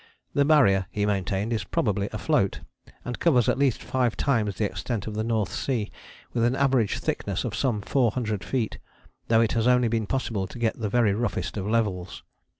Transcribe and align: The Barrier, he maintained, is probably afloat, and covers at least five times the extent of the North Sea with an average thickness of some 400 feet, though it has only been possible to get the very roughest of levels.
The 0.33 0.45
Barrier, 0.45 0.87
he 0.89 1.05
maintained, 1.05 1.53
is 1.53 1.63
probably 1.63 2.09
afloat, 2.11 2.61
and 3.05 3.19
covers 3.19 3.47
at 3.47 3.59
least 3.59 3.83
five 3.83 4.17
times 4.17 4.55
the 4.55 4.65
extent 4.65 5.05
of 5.05 5.13
the 5.13 5.23
North 5.23 5.53
Sea 5.53 5.91
with 6.33 6.43
an 6.43 6.55
average 6.55 6.97
thickness 6.97 7.43
of 7.45 7.53
some 7.55 7.81
400 7.83 8.43
feet, 8.43 8.79
though 9.27 9.41
it 9.41 9.51
has 9.51 9.67
only 9.67 9.89
been 9.89 10.07
possible 10.07 10.47
to 10.47 10.57
get 10.57 10.79
the 10.79 10.89
very 10.89 11.13
roughest 11.13 11.55
of 11.55 11.67
levels. 11.67 12.23